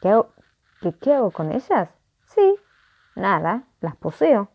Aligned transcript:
¿Qué 0.01 0.09
hago, 0.09 0.31
qué, 1.01 1.15
hago 1.15 1.31
con 1.31 1.53
ellas? 1.53 1.91
Sí, 2.27 2.57
nada, 3.17 3.65
las 3.81 3.97
poseo. 3.97 4.49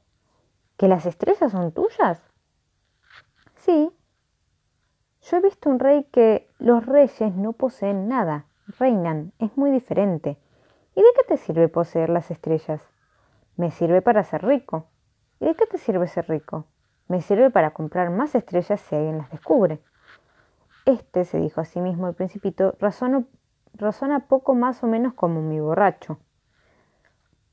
¿Que 0.77 0.87
las 0.87 1.05
estrellas 1.05 1.51
son 1.51 1.71
tuyas? 1.71 2.23
Sí. 3.57 3.91
Yo 5.21 5.37
he 5.37 5.41
visto 5.41 5.69
un 5.69 5.79
rey 5.79 6.05
que 6.05 6.49
los 6.57 6.83
reyes 6.85 7.35
no 7.35 7.53
poseen 7.53 8.07
nada, 8.07 8.45
reinan, 8.79 9.33
es 9.37 9.55
muy 9.55 9.69
diferente. 9.69 10.39
¿Y 10.95 11.01
de 11.01 11.07
qué 11.15 11.23
te 11.27 11.37
sirve 11.37 11.67
poseer 11.67 12.09
las 12.09 12.31
estrellas? 12.31 12.81
Me 13.59 13.71
sirve 13.71 14.01
para 14.01 14.23
ser 14.23 14.45
rico. 14.45 14.85
¿Y 15.41 15.45
de 15.45 15.53
qué 15.53 15.65
te 15.65 15.77
sirve 15.77 16.07
ser 16.07 16.29
rico? 16.29 16.63
Me 17.09 17.19
sirve 17.19 17.49
para 17.49 17.71
comprar 17.71 18.09
más 18.09 18.33
estrellas 18.33 18.79
si 18.79 18.95
alguien 18.95 19.17
las 19.17 19.29
descubre. 19.31 19.81
Este, 20.85 21.25
se 21.25 21.39
dijo 21.39 21.59
a 21.59 21.65
sí 21.65 21.81
mismo 21.81 22.07
el 22.07 22.13
principito, 22.13 22.77
razona 22.79 24.19
poco 24.29 24.55
más 24.55 24.81
o 24.81 24.87
menos 24.87 25.13
como 25.13 25.41
mi 25.41 25.59
borracho. 25.59 26.19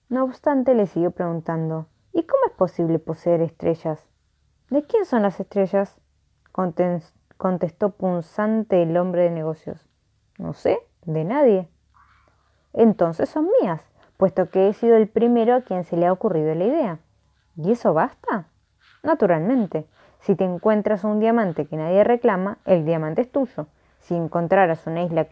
No 0.09 0.23
obstante, 0.23 0.77
le 0.77 0.87
siguió 0.87 1.11
preguntando, 1.11 1.89
¿y 2.13 2.23
cómo 2.23 2.47
es 2.47 2.53
posible 2.53 3.01
poseer 3.01 3.41
estrellas? 3.41 4.07
¿De 4.71 4.85
quién 4.85 5.07
son 5.07 5.23
las 5.23 5.41
estrellas? 5.41 6.01
contestó 6.53 7.91
punzante 7.91 8.81
el 8.81 8.97
hombre 8.97 9.23
de 9.23 9.31
negocios. 9.31 9.85
No 10.39 10.53
sé, 10.53 10.79
de 11.03 11.25
nadie. 11.25 11.69
Entonces 12.75 13.29
son 13.29 13.49
mías 13.61 13.86
puesto 14.17 14.51
que 14.51 14.69
he 14.69 14.73
sido 14.73 14.97
el 14.97 15.09
primero 15.09 15.55
a 15.55 15.63
quien 15.63 15.85
se 15.85 15.97
le 15.97 16.07
ha 16.07 16.13
ocurrido 16.13 16.55
la 16.55 16.65
idea. 16.65 16.99
¿Y 17.57 17.73
eso 17.73 17.95
basta? 17.95 18.47
Naturalmente, 19.03 19.87
si 20.21 20.35
te 20.35 20.45
encuentras 20.45 21.05
un 21.05 21.21
diamante 21.21 21.67
que 21.67 21.77
nadie 21.77 22.05
reclama, 22.05 22.59
el 22.65 22.85
diamante 22.85 23.23
es 23.23 23.31
tuyo. 23.31 23.67
Si 24.01 24.15
encontraras 24.15 24.87
una 24.87 25.03
isla 25.03 25.27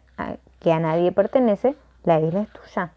que 0.61 0.73
a 0.73 0.81
nadie 0.81 1.13
pertenece, 1.13 1.77
la 2.05 2.21
isla 2.21 2.43
es 2.43 2.53
tuya. 2.53 2.93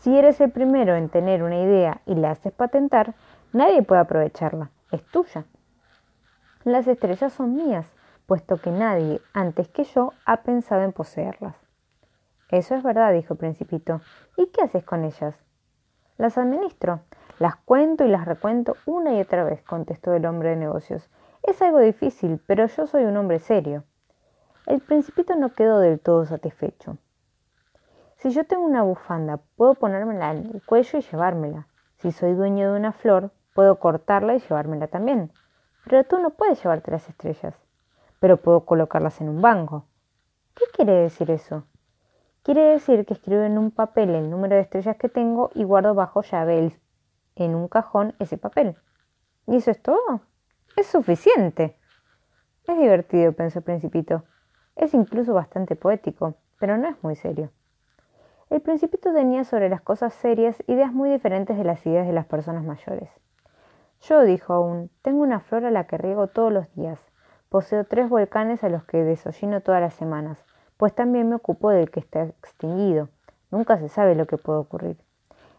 Si 0.00 0.16
eres 0.16 0.40
el 0.40 0.50
primero 0.50 0.94
en 0.96 1.08
tener 1.08 1.42
una 1.42 1.60
idea 1.60 2.00
y 2.06 2.14
la 2.14 2.30
haces 2.30 2.52
patentar, 2.52 3.14
nadie 3.52 3.82
puede 3.82 4.00
aprovecharla, 4.00 4.70
es 4.92 5.04
tuya. 5.06 5.44
Las 6.64 6.86
estrellas 6.86 7.32
son 7.32 7.54
mías, 7.54 7.92
puesto 8.26 8.58
que 8.58 8.70
nadie 8.70 9.20
antes 9.32 9.68
que 9.68 9.84
yo 9.84 10.12
ha 10.24 10.38
pensado 10.42 10.82
en 10.82 10.92
poseerlas. 10.92 11.56
Eso 12.50 12.74
es 12.74 12.82
verdad, 12.82 13.12
dijo 13.12 13.34
principito. 13.34 14.00
¿Y 14.36 14.46
qué 14.46 14.62
haces 14.62 14.84
con 14.84 15.04
ellas? 15.04 15.34
Las 16.16 16.38
administro. 16.38 17.00
Las 17.38 17.56
cuento 17.56 18.04
y 18.04 18.08
las 18.08 18.24
recuento 18.24 18.74
una 18.86 19.14
y 19.14 19.20
otra 19.20 19.44
vez, 19.44 19.62
contestó 19.62 20.14
el 20.14 20.26
hombre 20.26 20.50
de 20.50 20.56
negocios. 20.56 21.08
Es 21.42 21.62
algo 21.62 21.78
difícil, 21.78 22.40
pero 22.46 22.66
yo 22.66 22.86
soy 22.86 23.04
un 23.04 23.16
hombre 23.16 23.38
serio. 23.38 23.84
El 24.66 24.80
principito 24.80 25.36
no 25.36 25.52
quedó 25.52 25.78
del 25.78 26.00
todo 26.00 26.24
satisfecho. 26.24 26.98
Si 28.16 28.30
yo 28.30 28.44
tengo 28.44 28.64
una 28.64 28.82
bufanda, 28.82 29.38
puedo 29.56 29.74
ponérmela 29.74 30.32
en 30.32 30.46
el 30.54 30.62
cuello 30.64 30.98
y 30.98 31.02
llevármela. 31.02 31.68
Si 31.98 32.10
soy 32.12 32.34
dueño 32.34 32.72
de 32.72 32.78
una 32.78 32.92
flor, 32.92 33.30
puedo 33.54 33.78
cortarla 33.78 34.34
y 34.34 34.40
llevármela 34.40 34.88
también. 34.88 35.32
Pero 35.84 36.02
tú 36.04 36.18
no 36.18 36.30
puedes 36.30 36.62
llevarte 36.62 36.90
las 36.90 37.08
estrellas. 37.08 37.54
Pero 38.18 38.38
puedo 38.38 38.64
colocarlas 38.64 39.20
en 39.20 39.28
un 39.28 39.40
banco. 39.40 39.84
¿Qué 40.54 40.64
quiere 40.74 40.92
decir 40.92 41.30
eso? 41.30 41.64
Quiere 42.48 42.62
decir 42.62 43.04
que 43.04 43.12
escribo 43.12 43.42
en 43.42 43.58
un 43.58 43.70
papel 43.70 44.14
el 44.14 44.30
número 44.30 44.54
de 44.54 44.62
estrellas 44.62 44.96
que 44.96 45.10
tengo 45.10 45.50
y 45.54 45.64
guardo 45.64 45.94
bajo 45.94 46.22
llave 46.22 46.72
en 47.36 47.54
un 47.54 47.68
cajón 47.68 48.14
ese 48.20 48.38
papel. 48.38 48.74
¿Y 49.46 49.56
eso 49.56 49.70
es 49.70 49.82
todo? 49.82 50.22
Es 50.74 50.86
suficiente. 50.86 51.76
Es 52.66 52.78
divertido, 52.78 53.34
pensó 53.34 53.58
el 53.58 53.66
principito. 53.66 54.24
Es 54.76 54.94
incluso 54.94 55.34
bastante 55.34 55.76
poético, 55.76 56.36
pero 56.58 56.78
no 56.78 56.88
es 56.88 56.96
muy 57.02 57.16
serio. 57.16 57.50
El 58.48 58.62
principito 58.62 59.12
tenía 59.12 59.44
sobre 59.44 59.68
las 59.68 59.82
cosas 59.82 60.14
serias 60.14 60.56
ideas 60.68 60.90
muy 60.90 61.10
diferentes 61.10 61.58
de 61.58 61.64
las 61.64 61.84
ideas 61.84 62.06
de 62.06 62.14
las 62.14 62.24
personas 62.24 62.64
mayores. 62.64 63.10
Yo, 64.00 64.22
dijo 64.22 64.54
aún, 64.54 64.90
tengo 65.02 65.20
una 65.20 65.40
flor 65.40 65.66
a 65.66 65.70
la 65.70 65.86
que 65.86 65.98
riego 65.98 66.28
todos 66.28 66.50
los 66.50 66.74
días. 66.74 66.98
Poseo 67.50 67.84
tres 67.84 68.08
volcanes 68.08 68.64
a 68.64 68.70
los 68.70 68.84
que 68.84 69.04
desollino 69.04 69.60
todas 69.60 69.82
las 69.82 69.92
semanas 69.92 70.46
pues 70.78 70.94
también 70.94 71.28
me 71.28 71.34
ocupo 71.34 71.70
del 71.70 71.90
que 71.90 72.00
está 72.00 72.22
extinguido. 72.22 73.10
Nunca 73.50 73.78
se 73.78 73.88
sabe 73.88 74.14
lo 74.14 74.26
que 74.26 74.38
puede 74.38 74.60
ocurrir. 74.60 74.96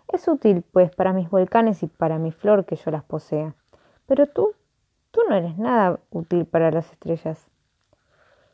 Es 0.07 0.27
útil, 0.27 0.63
pues, 0.71 0.95
para 0.95 1.13
mis 1.13 1.29
volcanes 1.29 1.83
y 1.83 1.87
para 1.87 2.17
mi 2.17 2.31
flor 2.31 2.65
que 2.65 2.77
yo 2.77 2.89
las 2.89 3.03
posea. 3.03 3.53
Pero 4.07 4.25
tú, 4.25 4.53
tú 5.11 5.21
no 5.29 5.35
eres 5.35 5.57
nada 5.57 5.99
útil 6.09 6.45
para 6.45 6.71
las 6.71 6.91
estrellas. 6.91 7.47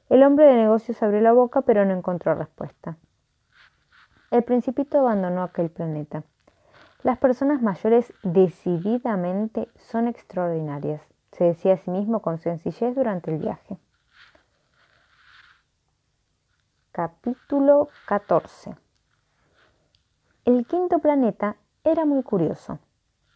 El 0.09 0.23
hombre 0.23 0.45
de 0.45 0.55
negocios 0.55 1.01
abrió 1.01 1.21
la 1.21 1.33
boca, 1.33 1.61
pero 1.61 1.85
no 1.85 1.93
encontró 1.93 2.35
respuesta. 2.35 2.97
el 4.31 4.43
principito 4.43 4.99
abandonó 4.99 5.43
aquel 5.43 5.69
planeta. 5.69 6.23
Las 7.03 7.19
personas 7.19 7.61
mayores 7.61 8.11
decididamente 8.23 9.69
son 9.77 10.07
extraordinarias, 10.07 11.01
se 11.31 11.43
decía 11.43 11.75
a 11.75 11.77
sí 11.77 11.91
mismo 11.91 12.21
con 12.21 12.39
sencillez 12.39 12.95
durante 12.95 13.31
el 13.31 13.37
viaje. 13.37 13.77
Capítulo 16.95 17.89
14 18.07 18.73
El 20.45 20.65
quinto 20.65 20.99
planeta 20.99 21.57
era 21.83 22.05
muy 22.05 22.23
curioso. 22.23 22.79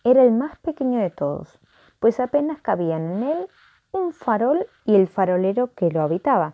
Era 0.06 0.24
el 0.24 0.32
más 0.32 0.58
pequeño 0.60 1.02
de 1.02 1.10
todos, 1.10 1.60
pues 2.00 2.22
apenas 2.22 2.62
cabían 2.62 3.12
en 3.12 3.24
él 3.24 3.48
un 3.92 4.14
farol 4.14 4.66
y 4.86 4.96
el 4.96 5.10
farolero 5.10 5.74
que 5.74 5.92
lo 5.92 6.02
habitaba. 6.02 6.54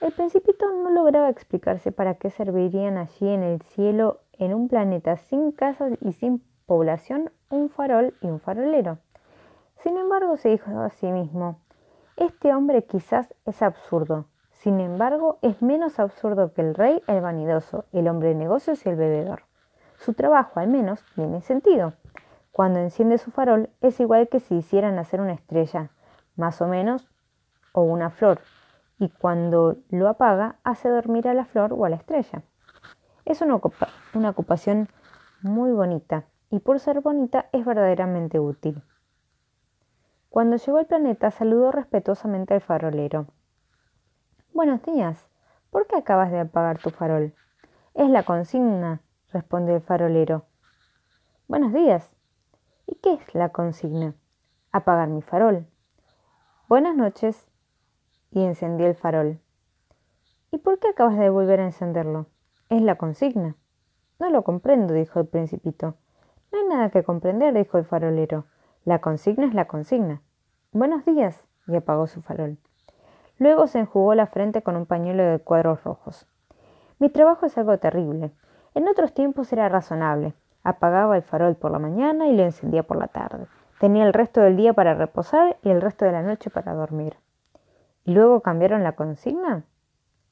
El 0.00 0.12
principito 0.12 0.70
no 0.70 0.90
lograba 0.90 1.30
explicarse 1.30 1.90
para 1.90 2.14
qué 2.14 2.30
servirían 2.30 2.96
allí 2.96 3.28
en 3.28 3.42
el 3.42 3.60
cielo, 3.62 4.20
en 4.34 4.54
un 4.54 4.68
planeta 4.68 5.16
sin 5.16 5.50
casas 5.50 5.94
y 6.00 6.12
sin 6.12 6.44
población, 6.66 7.32
un 7.50 7.70
farol 7.70 8.14
y 8.20 8.28
un 8.28 8.38
farolero. 8.38 8.98
Sin 9.82 9.98
embargo, 9.98 10.36
se 10.36 10.50
dijo 10.50 10.70
a 10.78 10.90
sí 10.90 11.08
mismo, 11.10 11.58
este 12.16 12.54
hombre 12.54 12.84
quizás 12.84 13.34
es 13.46 13.62
absurdo, 13.62 14.26
sin 14.68 14.80
embargo, 14.80 15.38
es 15.40 15.62
menos 15.62 15.98
absurdo 15.98 16.52
que 16.52 16.60
el 16.60 16.74
rey, 16.74 17.02
el 17.06 17.22
vanidoso, 17.22 17.86
el 17.90 18.06
hombre 18.06 18.28
de 18.28 18.34
negocios 18.34 18.84
y 18.84 18.90
el 18.90 18.96
bebedor. 18.96 19.44
Su 19.96 20.12
trabajo, 20.12 20.60
al 20.60 20.68
menos, 20.68 21.02
tiene 21.14 21.40
sentido. 21.40 21.94
Cuando 22.52 22.78
enciende 22.78 23.16
su 23.16 23.30
farol, 23.30 23.70
es 23.80 23.98
igual 23.98 24.28
que 24.28 24.40
si 24.40 24.56
hicieran 24.56 24.96
nacer 24.96 25.22
una 25.22 25.32
estrella, 25.32 25.88
más 26.36 26.60
o 26.60 26.68
menos, 26.68 27.08
o 27.72 27.80
una 27.80 28.10
flor, 28.10 28.40
y 28.98 29.08
cuando 29.08 29.78
lo 29.88 30.06
apaga 30.06 30.56
hace 30.64 30.90
dormir 30.90 31.28
a 31.28 31.32
la 31.34 31.46
flor 31.46 31.72
o 31.72 31.86
a 31.86 31.88
la 31.88 31.96
estrella. 31.96 32.42
Es 33.24 33.40
una, 33.40 33.58
una 34.12 34.28
ocupación 34.28 34.90
muy 35.40 35.72
bonita 35.72 36.26
y 36.50 36.58
por 36.58 36.78
ser 36.78 37.00
bonita 37.00 37.46
es 37.52 37.64
verdaderamente 37.64 38.38
útil. 38.38 38.82
Cuando 40.28 40.56
llegó 40.56 40.76
al 40.76 40.84
planeta 40.84 41.30
saludó 41.30 41.72
respetuosamente 41.72 42.52
al 42.52 42.60
farolero. 42.60 43.28
Buenos 44.54 44.82
días. 44.82 45.28
¿Por 45.70 45.86
qué 45.86 45.96
acabas 45.96 46.32
de 46.32 46.40
apagar 46.40 46.78
tu 46.78 46.90
farol? 46.90 47.34
Es 47.94 48.10
la 48.10 48.24
consigna, 48.24 49.02
respondió 49.30 49.76
el 49.76 49.82
farolero. 49.82 50.46
Buenos 51.46 51.72
días. 51.72 52.10
¿Y 52.86 52.96
qué 52.96 53.12
es 53.12 53.34
la 53.34 53.50
consigna? 53.50 54.14
Apagar 54.72 55.08
mi 55.08 55.22
farol. 55.22 55.66
Buenas 56.66 56.96
noches 56.96 57.46
y 58.30 58.42
encendió 58.42 58.86
el 58.86 58.96
farol. 58.96 59.38
¿Y 60.50 60.58
por 60.58 60.78
qué 60.80 60.88
acabas 60.88 61.18
de 61.18 61.28
volver 61.28 61.60
a 61.60 61.66
encenderlo? 61.66 62.26
Es 62.68 62.82
la 62.82 62.96
consigna. 62.96 63.54
No 64.18 64.30
lo 64.30 64.42
comprendo, 64.42 64.94
dijo 64.94 65.20
el 65.20 65.26
principito. 65.26 65.94
No 66.50 66.58
hay 66.58 66.64
nada 66.64 66.90
que 66.90 67.04
comprender, 67.04 67.54
dijo 67.54 67.78
el 67.78 67.84
farolero. 67.84 68.46
La 68.84 69.00
consigna 69.00 69.46
es 69.46 69.54
la 69.54 69.66
consigna. 69.66 70.22
Buenos 70.72 71.04
días, 71.04 71.44
y 71.68 71.76
apagó 71.76 72.06
su 72.06 72.22
farol. 72.22 72.58
Luego 73.38 73.66
se 73.66 73.78
enjugó 73.78 74.14
la 74.14 74.26
frente 74.26 74.62
con 74.62 74.76
un 74.76 74.86
pañuelo 74.86 75.22
de 75.22 75.38
cuadros 75.38 75.84
rojos. 75.84 76.26
Mi 76.98 77.08
trabajo 77.08 77.46
es 77.46 77.56
algo 77.56 77.78
terrible. 77.78 78.32
En 78.74 78.88
otros 78.88 79.14
tiempos 79.14 79.52
era 79.52 79.68
razonable. 79.68 80.34
Apagaba 80.64 81.16
el 81.16 81.22
farol 81.22 81.54
por 81.54 81.70
la 81.70 81.78
mañana 81.78 82.26
y 82.26 82.36
lo 82.36 82.42
encendía 82.42 82.82
por 82.82 82.96
la 82.96 83.08
tarde. 83.08 83.46
Tenía 83.78 84.04
el 84.04 84.12
resto 84.12 84.40
del 84.40 84.56
día 84.56 84.72
para 84.72 84.94
reposar 84.94 85.56
y 85.62 85.70
el 85.70 85.80
resto 85.80 86.04
de 86.04 86.12
la 86.12 86.22
noche 86.22 86.50
para 86.50 86.74
dormir. 86.74 87.16
¿Y 88.04 88.12
luego 88.12 88.40
cambiaron 88.40 88.82
la 88.82 88.92
consigna? 88.92 89.64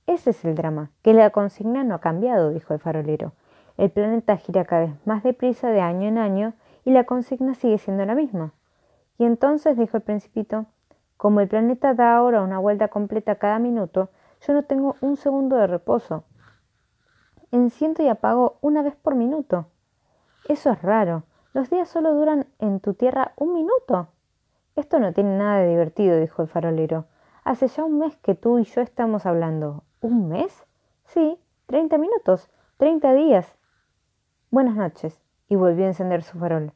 Ese 0.07 0.31
es 0.31 0.45
el 0.45 0.57
drama, 0.57 0.91
que 1.03 1.15
la 1.15 1.31
consigna 1.31 1.85
no 1.85 1.95
ha 1.95 2.01
cambiado, 2.01 2.51
dijo 2.51 2.75
el 2.75 2.81
farolero. 2.81 3.33
El 3.77 3.91
planeta 3.91 4.37
gira 4.37 4.65
cada 4.65 4.87
vez 4.87 5.07
más 5.07 5.23
deprisa 5.23 5.71
de 5.71 5.81
año 5.81 6.09
en 6.09 6.19
año 6.19 6.55
y 6.85 6.91
la 6.91 7.05
consigna 7.05 7.55
sigue 7.55 7.79
siendo 7.79 8.05
la 8.05 8.15
misma. 8.15 8.53
Y 9.19 9.25
entonces, 9.25 9.77
dijo 9.77 9.97
el 9.97 10.03
principito, 10.03 10.67
como 11.17 11.41
el 11.41 11.49
planeta 11.49 11.95
da 11.95 12.17
ahora 12.17 12.43
una 12.43 12.59
vuelta 12.59 12.89
completa 12.89 13.37
cada 13.37 13.59
minuto, 13.59 14.11
yo 14.47 14.53
no 14.53 14.65
tengo 14.65 14.97
un 15.01 15.17
segundo 15.17 15.57
de 15.57 15.67
reposo. 15.67 16.25
Enciendo 17.53 18.03
y 18.03 18.09
apago 18.09 18.59
una 18.61 18.83
vez 18.83 18.97
por 18.97 19.15
minuto. 19.15 19.67
Eso 20.49 20.71
es 20.71 20.83
raro. 20.83 21.25
Los 21.53 21.71
días 21.71 21.89
solo 21.89 22.15
duran 22.15 22.47
en 22.59 22.81
tu 22.81 22.95
tierra 22.95 23.33
un 23.37 23.55
minuto. 23.55 24.09
Esto 24.75 24.99
no 24.99 25.13
tiene 25.13 25.39
nada 25.39 25.61
de 25.61 25.69
divertido, 25.69 26.21
dijo 26.21 26.43
el 26.43 26.49
farolero. 26.49 27.07
Hace 27.45 27.69
ya 27.69 27.85
un 27.85 27.99
mes 27.99 28.17
que 28.17 28.35
tú 28.35 28.59
y 28.59 28.65
yo 28.65 28.83
estamos 28.83 29.25
hablando. 29.25 29.85
¿Un 30.01 30.29
mes? 30.29 30.67
Sí, 31.07 31.41
treinta 31.67 31.97
minutos, 31.97 32.51
treinta 32.77 33.15
días. 33.15 33.57
Buenas 34.51 34.77
noches. 34.77 35.21
Y 35.49 35.57
volvió 35.57 35.85
a 35.85 35.89
encender 35.89 36.23
su 36.23 36.39
farol. 36.39 36.73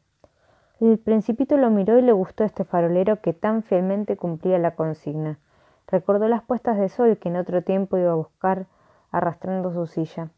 El 0.81 0.99
principito 0.99 1.59
lo 1.59 1.69
miró 1.69 1.99
y 1.99 2.03
le 2.03 2.13
gustó 2.13 2.43
este 2.43 2.65
farolero 2.65 3.21
que 3.21 3.35
tan 3.35 3.63
fielmente 3.63 4.17
cumplía 4.17 4.59
la 4.59 4.75
consigna. 4.75 5.39
Recordó 5.87 6.27
las 6.27 6.43
puestas 6.43 6.79
de 6.79 6.89
sol 6.89 7.19
que 7.19 7.29
en 7.29 7.37
otro 7.37 7.63
tiempo 7.63 7.99
iba 7.99 8.13
a 8.13 8.15
buscar 8.15 8.67
arrastrando 9.11 9.75
su 9.75 9.87
silla. 9.87 10.31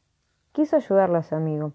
Quiso 0.50 0.74
ayudarle 0.74 1.18
a 1.18 1.22
su 1.22 1.36
amigo. 1.36 1.74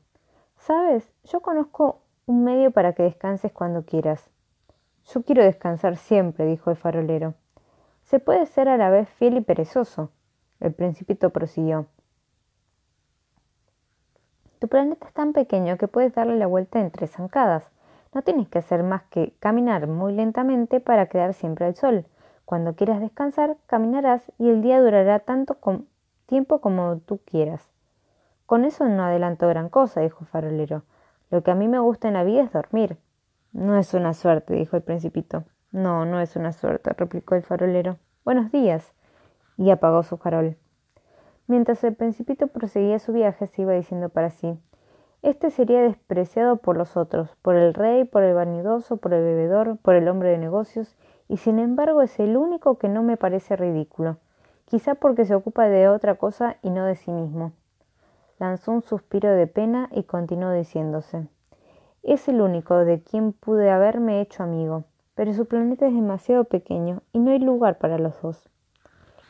Sabes, 0.57 1.09
yo 1.23 1.39
conozco 1.39 2.01
un 2.25 2.43
medio 2.43 2.71
para 2.71 2.91
que 2.91 3.03
descanses 3.03 3.53
cuando 3.53 3.85
quieras. 3.85 4.29
Yo 5.05 5.23
quiero 5.23 5.45
descansar 5.45 5.95
siempre, 5.95 6.45
dijo 6.45 6.69
el 6.69 6.75
farolero. 6.75 7.35
Se 8.03 8.19
puede 8.19 8.45
ser 8.47 8.67
a 8.67 8.75
la 8.75 8.89
vez 8.89 9.07
fiel 9.11 9.37
y 9.37 9.41
perezoso. 9.41 10.11
El 10.59 10.73
principito 10.73 11.29
prosiguió. 11.29 11.85
Tu 14.59 14.67
planeta 14.67 15.07
es 15.07 15.13
tan 15.13 15.31
pequeño 15.31 15.77
que 15.77 15.87
puedes 15.87 16.13
darle 16.13 16.35
la 16.35 16.47
vuelta 16.47 16.81
en 16.81 16.91
tres 16.91 17.11
zancadas. 17.11 17.71
No 18.13 18.21
tienes 18.21 18.47
que 18.47 18.59
hacer 18.59 18.83
más 18.83 19.03
que 19.03 19.33
caminar 19.39 19.87
muy 19.87 20.13
lentamente 20.13 20.79
para 20.79 21.07
quedar 21.07 21.33
siempre 21.33 21.65
al 21.65 21.75
sol. 21.75 22.05
Cuando 22.45 22.75
quieras 22.75 23.01
descansar, 23.01 23.57
caminarás 23.67 24.23
y 24.37 24.49
el 24.49 24.61
día 24.61 24.79
durará 24.79 25.19
tanto 25.19 25.57
tiempo 26.25 26.61
como 26.61 26.99
tú 26.99 27.19
quieras. 27.25 27.69
Con 28.45 28.63
eso 28.63 28.85
no 28.85 29.03
adelanto 29.03 29.47
gran 29.47 29.69
cosa, 29.69 30.01
dijo 30.01 30.19
el 30.21 30.27
farolero. 30.27 30.83
Lo 31.29 31.43
que 31.43 31.51
a 31.51 31.55
mí 31.55 31.67
me 31.67 31.79
gusta 31.79 32.07
en 32.07 32.13
la 32.13 32.23
vida 32.23 32.43
es 32.43 32.53
dormir. 32.53 32.97
No 33.51 33.77
es 33.77 33.93
una 33.93 34.13
suerte, 34.13 34.53
dijo 34.53 34.77
el 34.77 34.83
principito. 34.83 35.43
No, 35.71 36.05
no 36.05 36.21
es 36.21 36.35
una 36.37 36.53
suerte, 36.53 36.93
replicó 36.93 37.35
el 37.35 37.43
farolero. 37.43 37.97
Buenos 38.23 38.51
días. 38.51 38.93
Y 39.57 39.69
apagó 39.69 40.03
su 40.03 40.15
farol. 40.17 40.57
Mientras 41.47 41.83
el 41.83 41.95
principito 41.95 42.47
proseguía 42.47 42.99
su 42.99 43.11
viaje, 43.11 43.47
se 43.47 43.61
iba 43.61 43.73
diciendo 43.73 44.09
para 44.09 44.29
sí 44.29 44.57
Este 45.21 45.49
sería 45.51 45.81
despreciado 45.81 46.57
por 46.57 46.77
los 46.77 46.95
otros, 46.95 47.35
por 47.41 47.55
el 47.55 47.73
rey, 47.73 48.05
por 48.05 48.23
el 48.23 48.33
vanidoso, 48.33 48.97
por 48.97 49.13
el 49.13 49.23
bebedor, 49.23 49.77
por 49.77 49.95
el 49.95 50.07
hombre 50.07 50.29
de 50.29 50.37
negocios, 50.37 50.95
y 51.27 51.37
sin 51.37 51.59
embargo 51.59 52.01
es 52.01 52.19
el 52.19 52.37
único 52.37 52.77
que 52.77 52.89
no 52.89 53.03
me 53.03 53.17
parece 53.17 53.55
ridículo, 53.55 54.17
quizá 54.65 54.95
porque 54.95 55.25
se 55.25 55.35
ocupa 55.35 55.67
de 55.67 55.89
otra 55.89 56.15
cosa 56.15 56.57
y 56.61 56.69
no 56.69 56.85
de 56.85 56.95
sí 56.95 57.11
mismo. 57.11 57.51
Lanzó 58.39 58.71
un 58.71 58.83
suspiro 58.83 59.31
de 59.31 59.47
pena 59.47 59.89
y 59.91 60.03
continuó 60.03 60.51
diciéndose 60.51 61.27
Es 62.03 62.27
el 62.29 62.41
único 62.41 62.75
de 62.85 63.01
quien 63.01 63.33
pude 63.33 63.71
haberme 63.71 64.21
hecho 64.21 64.43
amigo 64.43 64.83
pero 65.17 65.33
su 65.33 65.47
planeta 65.47 65.87
es 65.87 65.95
demasiado 65.95 66.43
pequeño 66.43 67.01
y 67.11 67.17
no 67.17 67.31
hay 67.31 67.39
lugar 67.39 67.79
para 67.79 67.97
los 67.97 68.21
dos. 68.21 68.47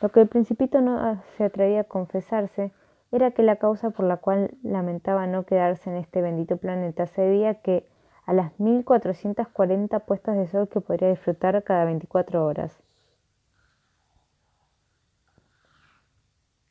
Lo 0.01 0.09
que 0.09 0.19
el 0.19 0.27
principito 0.27 0.81
no 0.81 1.23
se 1.37 1.45
atrevía 1.45 1.81
a 1.81 1.85
confesarse 1.85 2.73
era 3.11 3.31
que 3.31 3.43
la 3.43 3.55
causa 3.55 3.89
por 3.91 4.05
la 4.05 4.17
cual 4.17 4.51
lamentaba 4.63 5.27
no 5.27 5.45
quedarse 5.45 5.89
en 5.89 5.97
este 5.97 6.21
bendito 6.21 6.57
planeta 6.57 7.07
se 7.07 7.21
debía 7.21 7.55
que 7.55 7.87
a 8.25 8.33
las 8.33 8.59
1440 8.59 9.99
puestas 9.99 10.35
de 10.37 10.47
sol 10.47 10.67
que 10.67 10.81
podría 10.81 11.09
disfrutar 11.09 11.63
cada 11.63 11.85
24 11.85 12.45
horas. 12.45 12.83